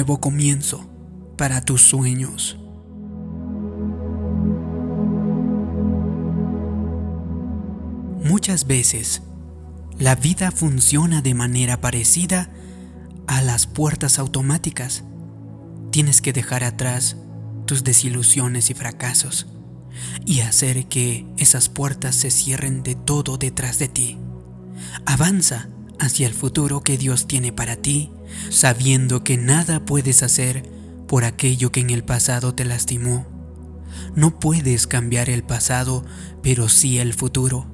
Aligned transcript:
nuevo 0.00 0.18
comienzo 0.18 0.88
para 1.36 1.60
tus 1.60 1.82
sueños. 1.82 2.58
Muchas 8.24 8.66
veces, 8.66 9.20
la 9.98 10.14
vida 10.14 10.52
funciona 10.52 11.20
de 11.20 11.34
manera 11.34 11.82
parecida 11.82 12.48
a 13.26 13.42
las 13.42 13.66
puertas 13.66 14.18
automáticas. 14.18 15.04
Tienes 15.90 16.22
que 16.22 16.32
dejar 16.32 16.64
atrás 16.64 17.18
tus 17.66 17.84
desilusiones 17.84 18.70
y 18.70 18.74
fracasos 18.74 19.48
y 20.24 20.40
hacer 20.40 20.86
que 20.86 21.26
esas 21.36 21.68
puertas 21.68 22.14
se 22.14 22.30
cierren 22.30 22.82
de 22.82 22.94
todo 22.94 23.36
detrás 23.36 23.78
de 23.78 23.88
ti. 23.88 24.18
Avanza 25.04 25.68
hacia 26.00 26.26
el 26.26 26.34
futuro 26.34 26.82
que 26.82 26.98
Dios 26.98 27.28
tiene 27.28 27.52
para 27.52 27.76
ti, 27.76 28.10
sabiendo 28.48 29.22
que 29.22 29.36
nada 29.36 29.84
puedes 29.84 30.22
hacer 30.22 30.68
por 31.06 31.24
aquello 31.24 31.70
que 31.70 31.80
en 31.80 31.90
el 31.90 32.02
pasado 32.02 32.54
te 32.54 32.64
lastimó. 32.64 33.26
No 34.16 34.40
puedes 34.40 34.86
cambiar 34.86 35.28
el 35.28 35.42
pasado, 35.42 36.04
pero 36.42 36.68
sí 36.68 36.98
el 36.98 37.12
futuro. 37.12 37.66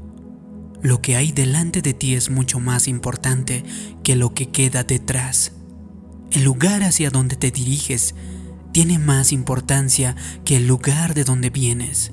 Lo 0.82 1.00
que 1.00 1.16
hay 1.16 1.32
delante 1.32 1.82
de 1.82 1.94
ti 1.94 2.14
es 2.14 2.30
mucho 2.30 2.60
más 2.60 2.88
importante 2.88 3.64
que 4.02 4.16
lo 4.16 4.34
que 4.34 4.50
queda 4.50 4.82
detrás. 4.82 5.52
El 6.32 6.42
lugar 6.42 6.82
hacia 6.82 7.10
donde 7.10 7.36
te 7.36 7.50
diriges 7.50 8.14
tiene 8.72 8.98
más 8.98 9.32
importancia 9.32 10.16
que 10.44 10.56
el 10.56 10.66
lugar 10.66 11.14
de 11.14 11.24
donde 11.24 11.50
vienes. 11.50 12.12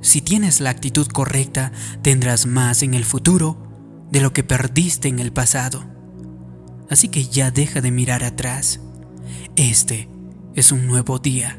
Si 0.00 0.20
tienes 0.20 0.60
la 0.60 0.70
actitud 0.70 1.06
correcta, 1.06 1.72
tendrás 2.02 2.46
más 2.46 2.82
en 2.82 2.94
el 2.94 3.04
futuro 3.04 3.73
de 4.10 4.20
lo 4.20 4.32
que 4.32 4.44
perdiste 4.44 5.08
en 5.08 5.18
el 5.18 5.32
pasado. 5.32 5.84
Así 6.90 7.08
que 7.08 7.26
ya 7.26 7.50
deja 7.50 7.80
de 7.80 7.90
mirar 7.90 8.24
atrás. 8.24 8.80
Este 9.56 10.08
es 10.54 10.72
un 10.72 10.86
nuevo 10.86 11.18
día. 11.18 11.58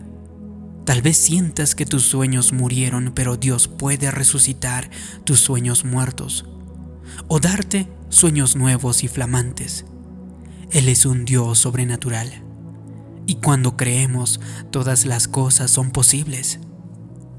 Tal 0.85 1.01
vez 1.01 1.17
sientas 1.17 1.75
que 1.75 1.85
tus 1.85 2.03
sueños 2.03 2.53
murieron, 2.53 3.11
pero 3.15 3.37
Dios 3.37 3.67
puede 3.67 4.11
resucitar 4.11 4.89
tus 5.23 5.39
sueños 5.39 5.83
muertos 5.83 6.45
o 7.27 7.39
darte 7.39 7.87
sueños 8.09 8.55
nuevos 8.55 9.03
y 9.03 9.07
flamantes. 9.07 9.85
Él 10.71 10.87
es 10.89 11.05
un 11.05 11.25
Dios 11.25 11.59
sobrenatural. 11.59 12.43
Y 13.25 13.35
cuando 13.35 13.75
creemos, 13.75 14.39
todas 14.71 15.05
las 15.05 15.27
cosas 15.27 15.71
son 15.71 15.91
posibles 15.91 16.59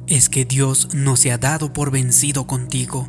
es 0.06 0.28
que 0.28 0.44
Dios 0.44 0.94
no 0.94 1.16
se 1.16 1.32
ha 1.32 1.38
dado 1.38 1.72
por 1.72 1.90
vencido 1.90 2.46
contigo. 2.46 3.08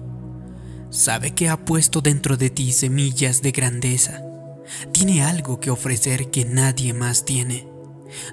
Sabe 0.90 1.32
que 1.32 1.50
ha 1.50 1.58
puesto 1.66 2.02
dentro 2.02 2.38
de 2.38 2.50
ti 2.50 2.72
semillas 2.72 3.42
de 3.42 3.52
grandeza. 3.52 4.24
Tiene 4.92 5.24
algo 5.24 5.60
que 5.60 5.70
ofrecer 5.70 6.30
que 6.32 6.46
nadie 6.46 6.94
más 6.94 7.26
tiene. 7.26 7.68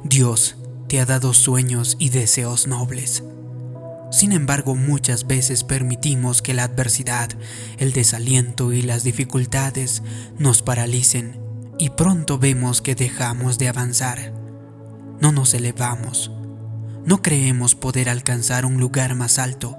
Dios 0.05 0.57
te 0.89 1.01
ha 1.01 1.07
dado 1.07 1.35
sueños 1.35 1.97
y 1.99 2.11
deseos 2.11 2.67
nobles. 2.67 3.23
Sin 4.11 4.33
embargo, 4.33 4.77
muchas 4.77 5.27
veces 5.27 5.65
permitimos 5.65 6.43
que 6.43 6.55
la 6.55 6.65
adversidad, 6.65 7.31
el 7.79 7.93
desaliento 7.93 8.73
y 8.73 8.83
las 8.83 9.03
dificultades 9.03 10.03
nos 10.39 10.63
paralicen 10.63 11.41
y 11.79 11.91
pronto 11.91 12.39
vemos 12.39 12.81
que 12.81 12.95
dejamos 12.95 13.59
de 13.59 13.69
avanzar. 13.69 14.33
No 15.21 15.33
nos 15.33 15.55
elevamos 15.55 16.31
no 17.07 17.21
creemos 17.21 17.75
poder 17.75 18.09
alcanzar 18.09 18.65
un 18.65 18.79
lugar 18.79 19.15
más 19.15 19.39
alto 19.39 19.77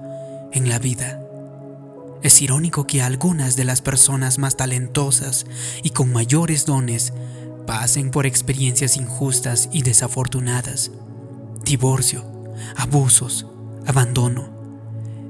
en 0.52 0.68
la 0.68 0.78
vida. 0.78 1.25
Es 2.22 2.40
irónico 2.42 2.86
que 2.86 3.02
algunas 3.02 3.56
de 3.56 3.64
las 3.64 3.82
personas 3.82 4.38
más 4.38 4.56
talentosas 4.56 5.46
y 5.82 5.90
con 5.90 6.12
mayores 6.12 6.66
dones 6.66 7.12
pasen 7.66 8.10
por 8.10 8.26
experiencias 8.26 8.96
injustas 8.96 9.68
y 9.72 9.82
desafortunadas. 9.82 10.90
Divorcio, 11.64 12.24
abusos, 12.76 13.46
abandono. 13.86 14.50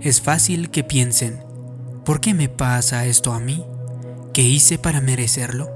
Es 0.00 0.20
fácil 0.20 0.70
que 0.70 0.84
piensen, 0.84 1.42
¿por 2.04 2.20
qué 2.20 2.34
me 2.34 2.48
pasa 2.48 3.06
esto 3.06 3.32
a 3.32 3.40
mí? 3.40 3.64
¿Qué 4.32 4.42
hice 4.42 4.78
para 4.78 5.00
merecerlo? 5.00 5.70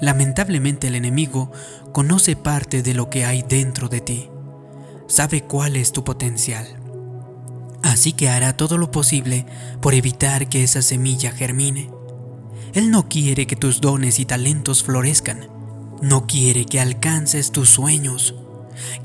Lamentablemente 0.00 0.88
el 0.88 0.96
enemigo 0.96 1.52
conoce 1.92 2.36
parte 2.36 2.82
de 2.82 2.94
lo 2.94 3.08
que 3.08 3.24
hay 3.24 3.42
dentro 3.42 3.88
de 3.88 4.00
ti 4.00 4.28
sabe 5.12 5.42
cuál 5.42 5.76
es 5.76 5.92
tu 5.92 6.04
potencial. 6.04 6.66
Así 7.82 8.12
que 8.12 8.28
hará 8.28 8.56
todo 8.56 8.78
lo 8.78 8.90
posible 8.90 9.46
por 9.80 9.94
evitar 9.94 10.48
que 10.48 10.62
esa 10.62 10.82
semilla 10.82 11.32
germine. 11.32 11.90
Él 12.74 12.90
no 12.90 13.08
quiere 13.08 13.46
que 13.46 13.56
tus 13.56 13.80
dones 13.80 14.18
y 14.18 14.24
talentos 14.24 14.82
florezcan. 14.82 15.48
No 16.00 16.26
quiere 16.26 16.64
que 16.64 16.80
alcances 16.80 17.52
tus 17.52 17.68
sueños. 17.68 18.34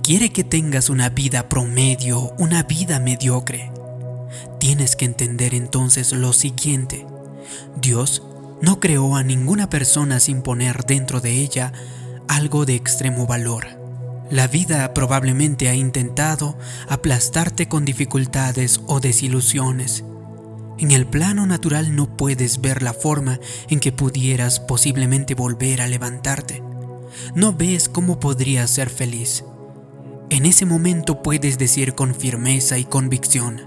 Quiere 0.03 0.31
que 0.31 0.43
tengas 0.43 0.89
una 0.89 1.09
vida 1.09 1.49
promedio, 1.49 2.33
una 2.38 2.63
vida 2.63 2.99
mediocre. 2.99 3.71
Tienes 4.59 4.95
que 4.95 5.05
entender 5.05 5.53
entonces 5.53 6.13
lo 6.13 6.33
siguiente. 6.33 7.05
Dios 7.81 8.23
no 8.61 8.79
creó 8.79 9.15
a 9.15 9.23
ninguna 9.23 9.69
persona 9.69 10.19
sin 10.19 10.41
poner 10.41 10.85
dentro 10.85 11.19
de 11.19 11.33
ella 11.33 11.73
algo 12.27 12.65
de 12.65 12.75
extremo 12.75 13.27
valor. 13.27 13.67
La 14.29 14.47
vida 14.47 14.93
probablemente 14.93 15.69
ha 15.69 15.73
intentado 15.73 16.57
aplastarte 16.89 17.69
con 17.69 17.85
dificultades 17.85 18.81
o 18.85 18.99
desilusiones. 18.99 20.03
En 20.77 20.91
el 20.91 21.07
plano 21.07 21.47
natural 21.47 21.95
no 21.95 22.17
puedes 22.17 22.59
ver 22.59 22.83
la 22.83 22.93
forma 22.93 23.39
en 23.69 23.79
que 23.79 23.93
pudieras 23.93 24.59
posiblemente 24.59 25.33
volver 25.33 25.81
a 25.81 25.88
levantarte. 25.88 26.61
No 27.35 27.53
ves 27.53 27.88
cómo 27.88 28.19
podrías 28.19 28.69
ser 28.69 28.89
feliz. 28.89 29.45
En 30.29 30.45
ese 30.45 30.65
momento 30.65 31.23
puedes 31.23 31.57
decir 31.57 31.95
con 31.95 32.13
firmeza 32.13 32.77
y 32.77 32.83
convicción, 32.83 33.61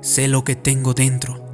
sé 0.00 0.28
lo 0.28 0.44
que 0.44 0.54
tengo 0.54 0.94
dentro, 0.94 1.44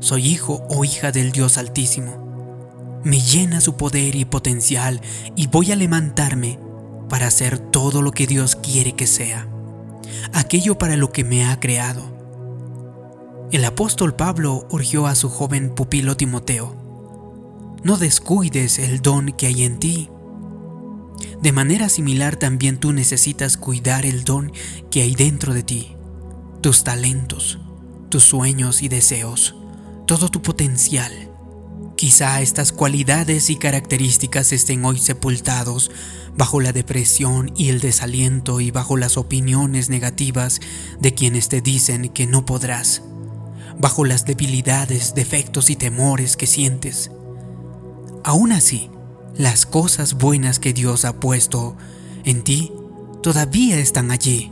soy 0.00 0.26
hijo 0.26 0.66
o 0.70 0.84
hija 0.84 1.12
del 1.12 1.32
Dios 1.32 1.58
Altísimo. 1.58 3.02
Me 3.04 3.20
llena 3.20 3.60
su 3.60 3.76
poder 3.76 4.14
y 4.14 4.24
potencial 4.24 5.02
y 5.36 5.48
voy 5.48 5.70
a 5.70 5.76
levantarme 5.76 6.63
para 7.08 7.26
hacer 7.26 7.58
todo 7.58 8.02
lo 8.02 8.12
que 8.12 8.26
Dios 8.26 8.56
quiere 8.56 8.94
que 8.94 9.06
sea, 9.06 9.48
aquello 10.32 10.78
para 10.78 10.96
lo 10.96 11.12
que 11.12 11.24
me 11.24 11.44
ha 11.44 11.60
creado. 11.60 12.02
El 13.52 13.64
apóstol 13.64 14.14
Pablo 14.14 14.66
urgió 14.70 15.06
a 15.06 15.14
su 15.14 15.28
joven 15.28 15.74
pupilo 15.74 16.16
Timoteo, 16.16 16.84
no 17.84 17.98
descuides 17.98 18.78
el 18.78 19.02
don 19.02 19.32
que 19.32 19.46
hay 19.46 19.62
en 19.62 19.78
ti. 19.78 20.08
De 21.42 21.52
manera 21.52 21.90
similar 21.90 22.36
también 22.36 22.78
tú 22.78 22.92
necesitas 22.92 23.58
cuidar 23.58 24.06
el 24.06 24.24
don 24.24 24.52
que 24.90 25.02
hay 25.02 25.14
dentro 25.14 25.52
de 25.52 25.62
ti, 25.62 25.94
tus 26.62 26.82
talentos, 26.82 27.58
tus 28.08 28.24
sueños 28.24 28.82
y 28.82 28.88
deseos, 28.88 29.54
todo 30.06 30.30
tu 30.30 30.40
potencial. 30.40 31.12
Quizá 31.96 32.42
estas 32.42 32.72
cualidades 32.72 33.50
y 33.50 33.56
características 33.56 34.52
estén 34.52 34.84
hoy 34.84 34.98
sepultados 34.98 35.92
bajo 36.36 36.60
la 36.60 36.72
depresión 36.72 37.52
y 37.56 37.68
el 37.68 37.80
desaliento 37.80 38.60
y 38.60 38.72
bajo 38.72 38.96
las 38.96 39.16
opiniones 39.16 39.90
negativas 39.90 40.60
de 41.00 41.14
quienes 41.14 41.48
te 41.48 41.60
dicen 41.60 42.08
que 42.08 42.26
no 42.26 42.44
podrás, 42.44 43.02
bajo 43.78 44.04
las 44.04 44.24
debilidades, 44.24 45.14
defectos 45.14 45.70
y 45.70 45.76
temores 45.76 46.36
que 46.36 46.48
sientes. 46.48 47.12
Aún 48.24 48.50
así, 48.50 48.90
las 49.36 49.64
cosas 49.64 50.14
buenas 50.14 50.58
que 50.58 50.72
Dios 50.72 51.04
ha 51.04 51.20
puesto 51.20 51.76
en 52.24 52.42
ti 52.42 52.72
todavía 53.22 53.78
están 53.78 54.10
allí. 54.10 54.50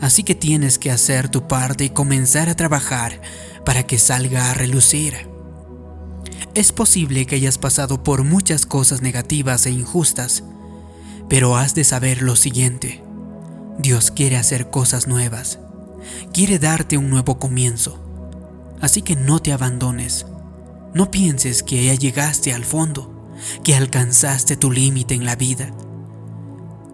Así 0.00 0.22
que 0.22 0.34
tienes 0.36 0.78
que 0.78 0.92
hacer 0.92 1.28
tu 1.28 1.48
parte 1.48 1.84
y 1.84 1.90
comenzar 1.90 2.48
a 2.48 2.56
trabajar 2.56 3.20
para 3.64 3.86
que 3.86 3.98
salga 3.98 4.50
a 4.50 4.54
relucir. 4.54 5.29
Es 6.54 6.72
posible 6.72 7.26
que 7.26 7.36
hayas 7.36 7.58
pasado 7.58 8.02
por 8.02 8.24
muchas 8.24 8.66
cosas 8.66 9.02
negativas 9.02 9.66
e 9.66 9.70
injustas, 9.70 10.42
pero 11.28 11.56
has 11.56 11.76
de 11.76 11.84
saber 11.84 12.22
lo 12.22 12.34
siguiente. 12.34 13.04
Dios 13.78 14.10
quiere 14.10 14.36
hacer 14.36 14.68
cosas 14.68 15.06
nuevas. 15.06 15.60
Quiere 16.32 16.58
darte 16.58 16.98
un 16.98 17.08
nuevo 17.08 17.38
comienzo. 17.38 18.00
Así 18.80 19.00
que 19.02 19.14
no 19.14 19.40
te 19.40 19.52
abandones. 19.52 20.26
No 20.92 21.12
pienses 21.12 21.62
que 21.62 21.84
ya 21.84 21.94
llegaste 21.94 22.52
al 22.52 22.64
fondo, 22.64 23.32
que 23.62 23.76
alcanzaste 23.76 24.56
tu 24.56 24.72
límite 24.72 25.14
en 25.14 25.24
la 25.24 25.36
vida. 25.36 25.70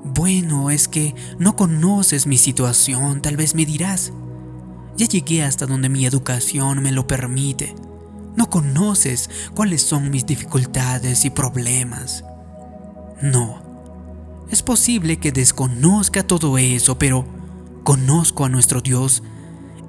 Bueno, 0.04 0.70
es 0.70 0.86
que 0.86 1.14
no 1.38 1.56
conoces 1.56 2.26
mi 2.26 2.36
situación, 2.36 3.22
tal 3.22 3.38
vez 3.38 3.54
me 3.54 3.64
dirás. 3.64 4.12
Ya 4.98 5.06
llegué 5.06 5.42
hasta 5.42 5.64
donde 5.64 5.88
mi 5.88 6.04
educación 6.04 6.82
me 6.82 6.92
lo 6.92 7.06
permite. 7.06 7.74
No 8.36 8.50
conoces 8.50 9.30
cuáles 9.54 9.82
son 9.82 10.10
mis 10.10 10.26
dificultades 10.26 11.24
y 11.24 11.30
problemas. 11.30 12.24
No, 13.22 13.62
es 14.50 14.62
posible 14.62 15.18
que 15.18 15.32
desconozca 15.32 16.26
todo 16.26 16.58
eso, 16.58 16.98
pero 16.98 17.26
conozco 17.82 18.44
a 18.44 18.48
nuestro 18.48 18.80
Dios 18.80 19.22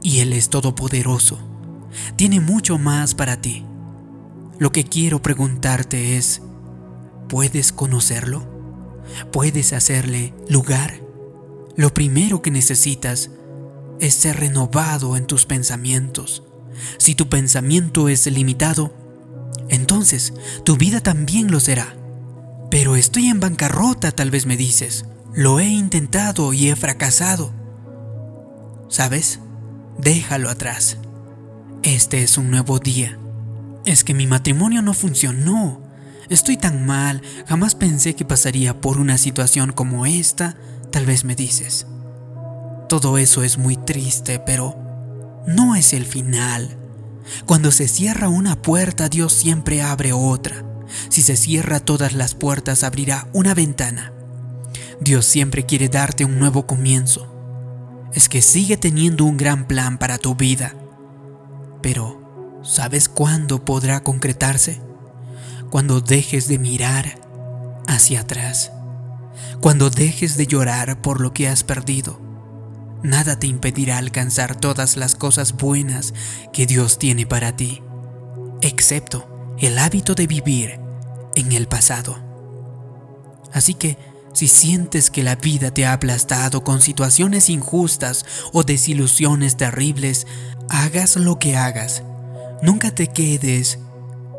y 0.01 0.19
Él 0.19 0.33
es 0.33 0.49
todopoderoso. 0.49 1.39
Tiene 2.15 2.39
mucho 2.39 2.77
más 2.77 3.15
para 3.15 3.41
ti. 3.41 3.65
Lo 4.59 4.71
que 4.71 4.85
quiero 4.85 5.21
preguntarte 5.21 6.17
es, 6.17 6.41
¿puedes 7.27 7.71
conocerlo? 7.71 8.57
puedes 9.31 9.73
hacerle 9.73 10.33
lugar. 10.49 11.01
Lo 11.75 11.93
primero 11.93 12.41
que 12.41 12.51
necesitas 12.51 13.29
es 13.99 14.13
ser 14.13 14.37
renovado 14.37 15.17
en 15.17 15.25
tus 15.27 15.45
pensamientos. 15.45 16.43
Si 16.97 17.15
tu 17.15 17.29
pensamiento 17.29 18.09
es 18.09 18.25
limitado, 18.27 18.93
entonces 19.69 20.33
tu 20.63 20.77
vida 20.77 21.01
también 21.01 21.51
lo 21.51 21.59
será. 21.59 21.95
Pero 22.69 22.95
estoy 22.95 23.27
en 23.27 23.39
bancarrota, 23.39 24.11
tal 24.11 24.31
vez 24.31 24.45
me 24.45 24.57
dices. 24.57 25.05
Lo 25.33 25.59
he 25.59 25.67
intentado 25.67 26.53
y 26.53 26.69
he 26.69 26.75
fracasado. 26.75 27.53
¿Sabes? 28.89 29.39
Déjalo 29.97 30.49
atrás. 30.49 30.97
Este 31.83 32.23
es 32.23 32.37
un 32.37 32.51
nuevo 32.51 32.79
día. 32.79 33.19
Es 33.85 34.03
que 34.03 34.13
mi 34.13 34.27
matrimonio 34.27 34.81
no 34.81 34.93
funcionó. 34.93 35.81
Estoy 36.29 36.57
tan 36.57 36.85
mal, 36.85 37.21
jamás 37.47 37.75
pensé 37.75 38.15
que 38.15 38.25
pasaría 38.25 38.81
por 38.81 38.97
una 38.99 39.17
situación 39.17 39.71
como 39.71 40.05
esta, 40.05 40.57
tal 40.91 41.05
vez 41.05 41.23
me 41.23 41.35
dices. 41.35 41.87
Todo 42.89 43.17
eso 43.17 43.43
es 43.43 43.57
muy 43.57 43.77
triste, 43.77 44.39
pero 44.39 44.86
no 45.47 45.75
es 45.75 45.93
el 45.93 46.05
final. 46.05 46.77
Cuando 47.45 47.71
se 47.71 47.87
cierra 47.87 48.29
una 48.29 48.61
puerta, 48.61 49.09
Dios 49.09 49.33
siempre 49.33 49.81
abre 49.81 50.11
otra. 50.11 50.63
Si 51.09 51.21
se 51.21 51.35
cierra 51.37 51.79
todas 51.79 52.13
las 52.13 52.35
puertas, 52.35 52.83
abrirá 52.83 53.27
una 53.33 53.53
ventana. 53.53 54.13
Dios 54.99 55.25
siempre 55.25 55.65
quiere 55.65 55.87
darte 55.87 56.25
un 56.25 56.37
nuevo 56.37 56.67
comienzo. 56.67 57.33
Es 58.13 58.29
que 58.29 58.41
sigue 58.41 58.77
teniendo 58.77 59.25
un 59.25 59.37
gran 59.37 59.67
plan 59.67 59.97
para 59.97 60.17
tu 60.17 60.35
vida. 60.35 60.75
Pero, 61.81 62.59
¿sabes 62.63 63.07
cuándo 63.07 63.63
podrá 63.63 64.03
concretarse? 64.03 64.81
Cuando 65.69 66.01
dejes 66.01 66.47
de 66.47 66.59
mirar 66.59 67.21
hacia 67.87 68.21
atrás. 68.21 68.71
Cuando 69.61 69.89
dejes 69.89 70.35
de 70.35 70.47
llorar 70.47 71.01
por 71.01 71.21
lo 71.21 71.33
que 71.33 71.47
has 71.47 71.63
perdido 71.63 72.26
nada 73.03 73.39
te 73.39 73.47
impedirá 73.47 73.97
alcanzar 73.97 74.55
todas 74.55 74.97
las 74.97 75.15
cosas 75.15 75.53
buenas 75.53 76.13
que 76.53 76.65
Dios 76.65 76.99
tiene 76.99 77.25
para 77.25 77.55
ti, 77.55 77.81
excepto 78.61 79.55
el 79.59 79.77
hábito 79.77 80.15
de 80.15 80.27
vivir 80.27 80.79
en 81.35 81.51
el 81.51 81.67
pasado. 81.67 82.17
Así 83.53 83.73
que, 83.73 83.97
si 84.33 84.47
sientes 84.47 85.09
que 85.09 85.23
la 85.23 85.35
vida 85.35 85.71
te 85.71 85.85
ha 85.85 85.93
aplastado 85.93 86.63
con 86.63 86.81
situaciones 86.81 87.49
injustas 87.49 88.25
o 88.53 88.63
desilusiones 88.63 89.57
terribles, 89.57 90.27
hagas 90.69 91.15
lo 91.15 91.39
que 91.39 91.57
hagas, 91.57 92.03
nunca 92.61 92.93
te 92.93 93.07
quedes 93.07 93.79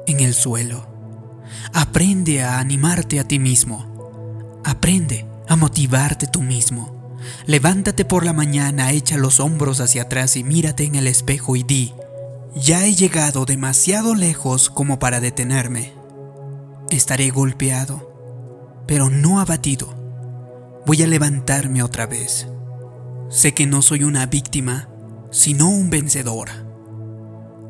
en 0.06 0.20
el 0.20 0.34
suelo. 0.34 0.86
Aprende 1.72 2.42
a 2.42 2.58
animarte 2.60 3.18
a 3.18 3.24
ti 3.24 3.38
mismo. 3.38 4.60
Aprende 4.64 5.26
a 5.48 5.56
motivarte 5.56 6.26
tú 6.26 6.42
mismo. 6.42 6.97
Levántate 7.46 8.04
por 8.04 8.24
la 8.24 8.32
mañana, 8.32 8.92
echa 8.92 9.16
los 9.16 9.40
hombros 9.40 9.80
hacia 9.80 10.02
atrás 10.02 10.36
y 10.36 10.44
mírate 10.44 10.84
en 10.84 10.94
el 10.94 11.06
espejo 11.06 11.56
y 11.56 11.62
di, 11.62 11.94
ya 12.54 12.84
he 12.84 12.94
llegado 12.94 13.44
demasiado 13.44 14.14
lejos 14.14 14.70
como 14.70 14.98
para 14.98 15.20
detenerme. 15.20 15.92
Estaré 16.90 17.30
golpeado, 17.30 18.82
pero 18.86 19.10
no 19.10 19.40
abatido. 19.40 19.94
Voy 20.86 21.02
a 21.02 21.06
levantarme 21.06 21.82
otra 21.82 22.06
vez. 22.06 22.48
Sé 23.28 23.52
que 23.52 23.66
no 23.66 23.82
soy 23.82 24.04
una 24.04 24.26
víctima, 24.26 24.88
sino 25.30 25.68
un 25.68 25.90
vencedor. 25.90 26.48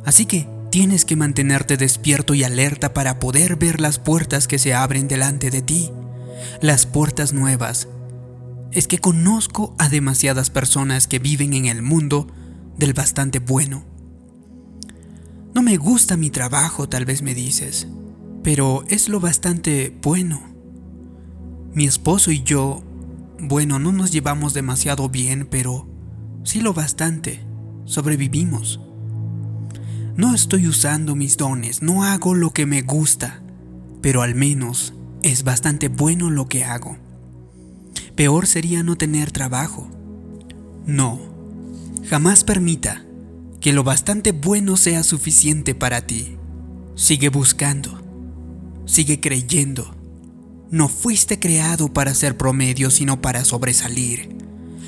Así 0.05 0.27
que 0.27 0.49
tienes 0.71 1.05
que 1.05 1.17
mantenerte 1.17 1.77
despierto 1.77 2.35
y 2.35 2.45
alerta 2.45 2.95
para 2.95 3.19
poder 3.19 3.57
ver 3.57 3.81
las 3.81 3.99
puertas 3.99 4.47
que 4.47 4.59
se 4.59 4.75
abren 4.75 5.09
delante 5.09 5.51
de 5.51 5.63
ti, 5.63 5.91
las 6.61 6.87
puertas 6.87 7.33
nuevas 7.33 7.89
es 8.73 8.87
que 8.87 8.99
conozco 8.99 9.75
a 9.79 9.89
demasiadas 9.89 10.51
personas 10.51 11.07
que 11.07 11.19
viven 11.19 11.55
en 11.55 11.67
el 11.67 11.83
mundo 11.83 12.27
del 12.77 12.93
bastante 12.93 13.39
bueno. 13.39 13.85
No 15.55 15.63
me 15.63 15.77
gusta 15.77 16.17
mi 16.17 16.31
trabajo, 16.31 16.89
tal 16.89 17.05
vez 17.05 17.23
me 17.23 17.35
dices, 17.35 17.89
pero 18.43 18.85
es 18.89 19.09
lo 19.09 19.21
bastante 19.21 19.97
bueno. 20.03 20.43
Mi 21.73 21.87
esposo 21.87 22.31
y 22.31 22.43
yo, 22.43 22.83
bueno, 23.41 23.79
no 23.79 23.93
nos 23.93 24.13
llevamos 24.13 24.53
demasiado 24.53 25.09
bien, 25.09 25.49
pero 25.51 25.89
sí 26.45 26.61
lo 26.61 26.75
bastante. 26.75 27.45
Sobrevivimos. 27.87 28.81
No 30.15 30.35
estoy 30.35 30.67
usando 30.67 31.15
mis 31.15 31.37
dones, 31.37 31.81
no 31.81 32.05
hago 32.05 32.35
lo 32.35 32.51
que 32.51 32.67
me 32.67 32.83
gusta, 32.83 33.41
pero 34.03 34.21
al 34.21 34.35
menos 34.35 34.93
es 35.23 35.43
bastante 35.43 35.89
bueno 35.89 36.29
lo 36.29 36.47
que 36.47 36.65
hago 36.65 36.99
peor 38.19 38.49
sería 38.49 38.83
no 38.83 38.99
tener 38.99 39.31
trabajo. 39.31 39.89
No, 40.85 41.21
jamás 42.11 42.43
permita 42.43 43.07
que 43.61 43.73
lo 43.73 43.85
bastante 43.85 44.33
bueno 44.33 44.77
sea 44.77 45.05
suficiente 45.05 45.73
para 45.77 46.05
ti. 46.05 46.37
Sigue 46.97 47.29
buscando, 47.29 48.03
sigue 48.87 49.21
creyendo. 49.21 49.95
No 50.69 50.89
fuiste 50.89 51.39
creado 51.39 51.93
para 51.93 52.13
ser 52.13 52.37
promedio, 52.37 52.91
sino 52.91 53.23
para 53.23 53.45
sobresalir. 53.45 54.37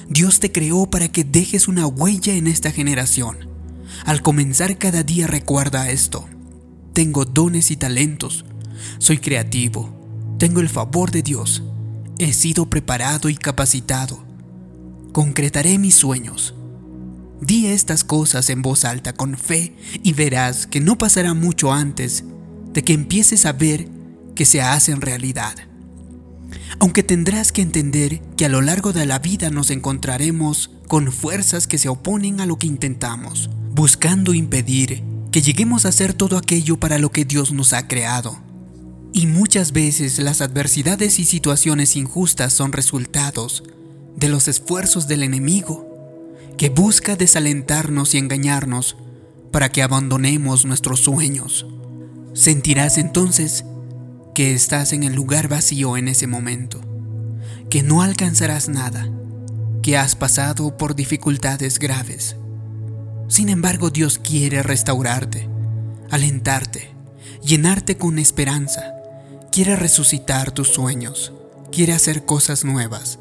Dios 0.08 0.40
te 0.40 0.50
creó 0.50 0.90
para 0.90 1.06
que 1.06 1.22
dejes 1.22 1.68
una 1.68 1.86
huella 1.86 2.34
en 2.34 2.48
esta 2.48 2.72
generación. 2.72 3.48
Al 4.06 4.22
comenzar 4.22 4.76
cada 4.76 5.04
día 5.04 5.28
recuerda 5.28 5.88
esto. 5.88 6.28
Tengo 6.94 7.24
dones 7.26 7.70
y 7.70 7.76
talentos. 7.76 8.44
Soy 8.98 9.18
creativo. 9.18 9.88
Tengo 10.36 10.58
el 10.58 10.68
favor 10.68 11.12
de 11.12 11.22
Dios 11.22 11.62
He 12.22 12.34
sido 12.34 12.66
preparado 12.66 13.30
y 13.30 13.34
capacitado. 13.34 14.22
Concretaré 15.12 15.78
mis 15.78 15.94
sueños. 15.94 16.54
Di 17.40 17.68
estas 17.68 18.04
cosas 18.04 18.50
en 18.50 18.60
voz 18.60 18.84
alta 18.84 19.14
con 19.14 19.38
fe 19.38 19.74
y 20.02 20.12
verás 20.12 20.66
que 20.66 20.80
no 20.80 20.98
pasará 20.98 21.32
mucho 21.32 21.72
antes 21.72 22.24
de 22.74 22.84
que 22.84 22.92
empieces 22.92 23.46
a 23.46 23.54
ver 23.54 23.88
que 24.34 24.44
se 24.44 24.60
hacen 24.60 25.00
realidad. 25.00 25.54
Aunque 26.78 27.02
tendrás 27.02 27.52
que 27.52 27.62
entender 27.62 28.20
que 28.36 28.44
a 28.44 28.50
lo 28.50 28.60
largo 28.60 28.92
de 28.92 29.06
la 29.06 29.18
vida 29.18 29.48
nos 29.48 29.70
encontraremos 29.70 30.72
con 30.88 31.12
fuerzas 31.12 31.66
que 31.66 31.78
se 31.78 31.88
oponen 31.88 32.42
a 32.42 32.44
lo 32.44 32.58
que 32.58 32.66
intentamos, 32.66 33.48
buscando 33.72 34.34
impedir 34.34 35.02
que 35.32 35.40
lleguemos 35.40 35.86
a 35.86 35.88
hacer 35.88 36.12
todo 36.12 36.36
aquello 36.36 36.78
para 36.78 36.98
lo 36.98 37.12
que 37.12 37.24
Dios 37.24 37.50
nos 37.50 37.72
ha 37.72 37.88
creado. 37.88 38.49
Y 39.12 39.26
muchas 39.26 39.72
veces 39.72 40.18
las 40.20 40.40
adversidades 40.40 41.18
y 41.18 41.24
situaciones 41.24 41.96
injustas 41.96 42.52
son 42.52 42.72
resultados 42.72 43.64
de 44.16 44.28
los 44.28 44.46
esfuerzos 44.46 45.08
del 45.08 45.24
enemigo, 45.24 45.88
que 46.56 46.68
busca 46.68 47.16
desalentarnos 47.16 48.14
y 48.14 48.18
engañarnos 48.18 48.96
para 49.50 49.70
que 49.70 49.82
abandonemos 49.82 50.64
nuestros 50.64 51.00
sueños. 51.00 51.66
Sentirás 52.34 52.98
entonces 52.98 53.64
que 54.32 54.54
estás 54.54 54.92
en 54.92 55.02
el 55.02 55.14
lugar 55.14 55.48
vacío 55.48 55.96
en 55.96 56.06
ese 56.06 56.28
momento, 56.28 56.80
que 57.68 57.82
no 57.82 58.02
alcanzarás 58.02 58.68
nada, 58.68 59.10
que 59.82 59.96
has 59.96 60.14
pasado 60.14 60.76
por 60.76 60.94
dificultades 60.94 61.80
graves. 61.80 62.36
Sin 63.26 63.48
embargo, 63.48 63.90
Dios 63.90 64.18
quiere 64.18 64.62
restaurarte, 64.62 65.48
alentarte, 66.10 66.90
llenarte 67.42 67.96
con 67.96 68.20
esperanza 68.20 68.99
quiere 69.50 69.74
resucitar 69.74 70.52
tus 70.52 70.68
sueños, 70.68 71.32
quiere 71.72 71.92
hacer 71.92 72.24
cosas 72.24 72.64
nuevas. 72.64 73.18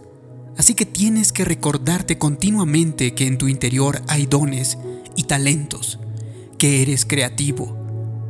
Así 0.57 0.75
que 0.75 0.85
tienes 0.85 1.31
que 1.31 1.45
recordarte 1.45 2.17
continuamente 2.17 3.15
que 3.15 3.25
en 3.25 3.37
tu 3.37 3.47
interior 3.47 4.01
hay 4.07 4.25
dones 4.25 4.77
y 5.15 5.23
talentos, 5.23 5.99
que 6.57 6.81
eres 6.81 7.05
creativo. 7.05 7.75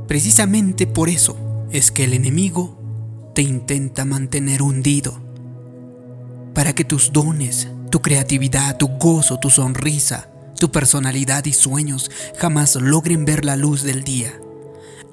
Precisamente 0.08 0.88
por 0.88 1.10
eso 1.10 1.66
es 1.72 1.92
que 1.92 2.06
el 2.06 2.14
enemigo 2.14 2.80
te 3.36 3.42
intenta 3.42 4.06
mantener 4.06 4.62
hundido. 4.62 5.20
Para 6.54 6.74
que 6.74 6.86
tus 6.86 7.12
dones, 7.12 7.68
tu 7.90 8.02
creatividad, 8.02 8.78
tu 8.78 8.88
gozo, 8.88 9.40
tu 9.40 9.50
sonrisa, 9.50 10.30
tu 10.58 10.72
personalidad 10.72 11.46
y 11.46 11.54
sueños 11.54 12.12
jamás 12.38 12.76
logren 12.76 13.26
ver 13.26 13.44
la 13.44 13.56
luz 13.56 13.84
del 13.84 14.04
día. 14.04 14.40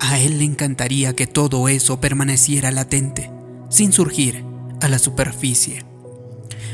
A 0.08 0.20
él 0.20 0.38
le 0.38 0.44
encantaría 0.44 1.16
que 1.16 1.26
todo 1.26 1.68
eso 1.68 2.00
permaneciera 2.00 2.70
latente, 2.70 3.28
sin 3.70 3.92
surgir 3.92 4.44
a 4.80 4.86
la 4.86 5.00
superficie. 5.00 5.84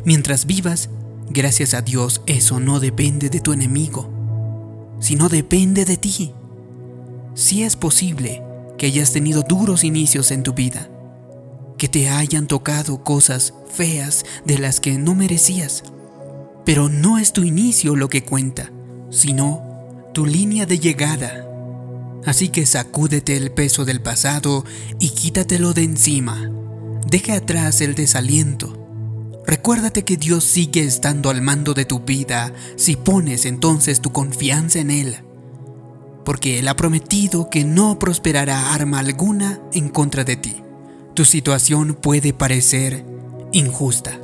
Mientras 0.05 0.45
vivas, 0.45 0.91
gracias 1.31 1.73
a 1.73 1.81
Dios, 1.81 2.21
eso 2.27 2.61
no 2.61 2.79
depende 2.79 3.31
de 3.31 3.41
tu 3.41 3.55
enemigo, 3.55 4.99
sino 5.01 5.31
depende 5.31 5.87
de 5.87 5.97
ti. 5.97 6.35
Si 7.35 7.63
es 7.63 7.75
posible 7.75 8.43
que 8.77 8.85
hayas 8.85 9.15
tenido 9.15 9.43
duros 9.43 9.83
inicios 9.83 10.31
en 10.31 10.43
tu 10.43 10.53
vida, 10.53 10.91
que 11.79 11.89
te 11.89 12.11
hayan 12.11 12.47
tocado 12.47 13.03
cosas 13.03 13.55
feas 13.73 14.27
de 14.45 14.59
las 14.59 14.79
que 14.79 14.99
no 14.99 15.15
merecías, 15.15 15.85
pero 16.67 16.91
no 16.91 17.17
es 17.17 17.33
tu 17.33 17.45
inicio 17.45 17.97
lo 17.97 18.11
que 18.11 18.25
cuenta, 18.25 18.71
sino 19.09 20.11
tu 20.13 20.27
línea 20.27 20.67
de 20.67 20.79
llegada 20.79 21.49
Así 22.25 22.49
que 22.49 22.67
sacúdete 22.67 23.37
el 23.37 23.51
peso 23.51 23.85
del 23.85 24.01
pasado 24.01 24.65
y 25.01 25.11
quítatelo 25.11 25.73
de 25.75 25.83
encima. 25.83 26.51
Deja 27.07 27.37
atrás 27.37 27.81
el 27.81 27.95
desaliento. 27.95 28.79
Recuérdate 29.45 30.05
que 30.05 30.17
Dios 30.17 30.45
sigue 30.45 30.85
estando 30.85 31.31
al 31.31 31.43
mando 31.43 31.75
de 31.75 31.85
tu 31.85 32.01
vida 32.01 32.53
si 32.77 32.95
pones 32.95 33.45
entonces 33.45 34.01
tu 34.01 34.13
confianza 34.13 34.79
en 34.79 34.91
Él. 34.91 35.17
Porque 36.25 36.61
Él 36.61 36.69
ha 36.69 36.77
prometido 36.77 37.51
que 37.51 37.65
no 37.65 37.99
prosperará 37.99 38.73
arma 38.73 39.01
alguna 39.01 39.61
en 39.73 39.89
contra 39.89 40.23
de 40.23 40.37
ti. 40.37 40.63
Tu 41.15 41.25
situación 41.25 41.95
puede 41.95 42.33
parecer 42.33 43.05
injusta, 43.51 44.19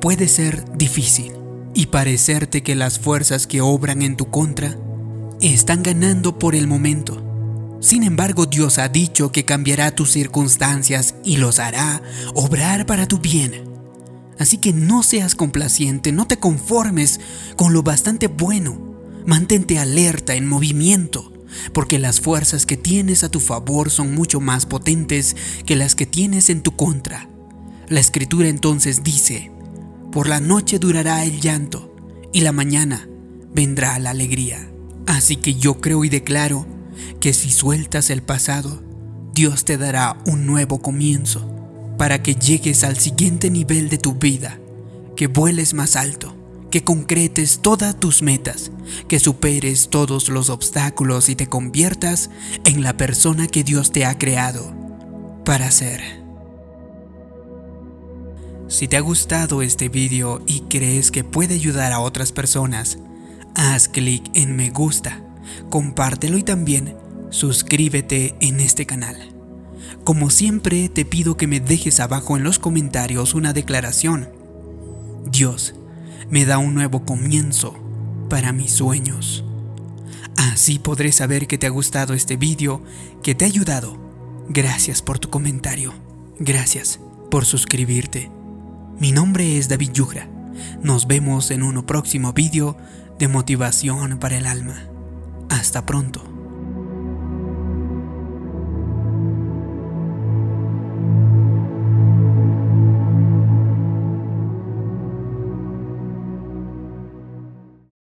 puede 0.00 0.28
ser 0.28 0.64
difícil 0.76 1.32
y 1.74 1.86
parecerte 1.86 2.62
que 2.62 2.74
las 2.74 2.98
fuerzas 2.98 3.46
que 3.46 3.62
obran 3.62 4.02
en 4.02 4.16
tu 4.16 4.30
contra 4.30 4.76
están 5.42 5.82
ganando 5.82 6.38
por 6.38 6.54
el 6.54 6.66
momento. 6.66 7.78
Sin 7.80 8.04
embargo, 8.04 8.46
Dios 8.46 8.78
ha 8.78 8.88
dicho 8.88 9.32
que 9.32 9.44
cambiará 9.44 9.92
tus 9.94 10.12
circunstancias 10.12 11.16
y 11.24 11.38
los 11.38 11.58
hará 11.58 12.00
obrar 12.34 12.86
para 12.86 13.08
tu 13.08 13.18
bien. 13.18 13.64
Así 14.38 14.58
que 14.58 14.72
no 14.72 15.02
seas 15.02 15.34
complaciente, 15.34 16.12
no 16.12 16.26
te 16.26 16.38
conformes 16.38 17.20
con 17.56 17.72
lo 17.72 17.82
bastante 17.82 18.28
bueno. 18.28 18.80
Mantente 19.26 19.78
alerta, 19.78 20.34
en 20.34 20.48
movimiento, 20.48 21.32
porque 21.72 21.98
las 21.98 22.20
fuerzas 22.20 22.66
que 22.66 22.76
tienes 22.76 23.24
a 23.24 23.28
tu 23.28 23.40
favor 23.40 23.90
son 23.90 24.14
mucho 24.14 24.40
más 24.40 24.66
potentes 24.66 25.36
que 25.66 25.76
las 25.76 25.94
que 25.94 26.06
tienes 26.06 26.50
en 26.50 26.62
tu 26.62 26.76
contra. 26.76 27.28
La 27.88 28.00
escritura 28.00 28.48
entonces 28.48 29.02
dice, 29.02 29.50
por 30.10 30.28
la 30.28 30.40
noche 30.40 30.78
durará 30.78 31.24
el 31.24 31.40
llanto 31.40 31.94
y 32.32 32.40
la 32.40 32.52
mañana 32.52 33.08
vendrá 33.54 33.98
la 33.98 34.10
alegría. 34.10 34.71
Así 35.06 35.36
que 35.36 35.54
yo 35.54 35.80
creo 35.80 36.04
y 36.04 36.08
declaro 36.08 36.66
que 37.20 37.32
si 37.32 37.50
sueltas 37.50 38.10
el 38.10 38.22
pasado, 38.22 38.82
Dios 39.34 39.64
te 39.64 39.78
dará 39.78 40.16
un 40.26 40.46
nuevo 40.46 40.80
comienzo 40.82 41.48
para 41.98 42.22
que 42.22 42.34
llegues 42.34 42.84
al 42.84 42.98
siguiente 42.98 43.50
nivel 43.50 43.88
de 43.88 43.98
tu 43.98 44.14
vida, 44.14 44.58
que 45.16 45.26
vueles 45.26 45.74
más 45.74 45.96
alto, 45.96 46.36
que 46.70 46.84
concretes 46.84 47.60
todas 47.60 47.98
tus 47.98 48.22
metas, 48.22 48.72
que 49.08 49.18
superes 49.18 49.88
todos 49.88 50.28
los 50.28 50.50
obstáculos 50.50 51.28
y 51.28 51.36
te 51.36 51.46
conviertas 51.46 52.30
en 52.64 52.82
la 52.82 52.96
persona 52.96 53.46
que 53.46 53.62
Dios 53.62 53.92
te 53.92 54.04
ha 54.04 54.18
creado 54.18 54.74
para 55.44 55.70
ser. 55.70 56.22
Si 58.68 58.88
te 58.88 58.96
ha 58.96 59.00
gustado 59.00 59.60
este 59.60 59.90
video 59.90 60.42
y 60.46 60.60
crees 60.60 61.10
que 61.10 61.24
puede 61.24 61.54
ayudar 61.54 61.92
a 61.92 62.00
otras 62.00 62.32
personas, 62.32 62.98
haz 63.54 63.88
clic 63.88 64.30
en 64.34 64.56
me 64.56 64.70
gusta, 64.70 65.22
compártelo 65.70 66.38
y 66.38 66.42
también 66.42 66.96
suscríbete 67.30 68.36
en 68.40 68.60
este 68.60 68.86
canal. 68.86 69.16
Como 70.04 70.30
siempre 70.30 70.88
te 70.88 71.04
pido 71.04 71.36
que 71.36 71.46
me 71.46 71.60
dejes 71.60 72.00
abajo 72.00 72.36
en 72.36 72.42
los 72.42 72.58
comentarios 72.58 73.34
una 73.34 73.52
declaración. 73.52 74.28
Dios 75.30 75.74
me 76.28 76.44
da 76.44 76.58
un 76.58 76.74
nuevo 76.74 77.04
comienzo 77.04 77.74
para 78.28 78.52
mis 78.52 78.72
sueños. 78.72 79.44
Así 80.36 80.78
podré 80.78 81.12
saber 81.12 81.46
que 81.46 81.58
te 81.58 81.66
ha 81.66 81.70
gustado 81.70 82.14
este 82.14 82.36
vídeo, 82.36 82.82
que 83.22 83.34
te 83.34 83.44
ha 83.44 83.48
ayudado. 83.48 83.96
Gracias 84.48 85.02
por 85.02 85.18
tu 85.18 85.30
comentario. 85.30 85.94
Gracias 86.38 86.98
por 87.30 87.44
suscribirte. 87.44 88.30
Mi 88.98 89.12
nombre 89.12 89.58
es 89.58 89.68
David 89.68 89.92
Yugra. 89.92 90.28
Nos 90.82 91.06
vemos 91.06 91.50
en 91.50 91.62
un 91.62 91.82
próximo 91.84 92.32
vídeo 92.32 92.76
de 93.22 93.28
motivación 93.28 94.18
para 94.18 94.36
el 94.36 94.46
alma. 94.46 94.74
Hasta 95.48 95.86
pronto. 95.86 96.31